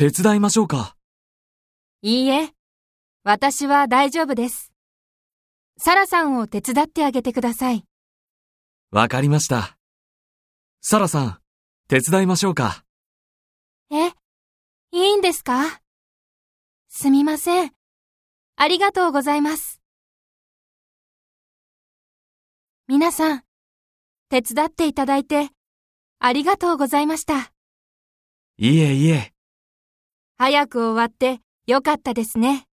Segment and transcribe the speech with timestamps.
[0.00, 0.96] 手伝いましょうか
[2.00, 2.54] いいえ、
[3.22, 4.72] 私は大丈夫です。
[5.76, 7.84] サラさんを手伝ってあげてください。
[8.92, 9.76] わかりました。
[10.80, 11.38] サラさん、
[11.88, 12.82] 手伝いましょうか
[13.90, 14.12] え、い
[14.92, 15.82] いんですか？
[16.88, 17.72] すみません。
[18.56, 19.82] ありがとうございます。
[22.88, 23.42] 皆さん、
[24.30, 25.50] 手伝っていただいて、
[26.20, 27.52] ありがとうございました。
[28.56, 29.29] いえいえ。
[30.42, 32.69] 早く終わってよかったですね。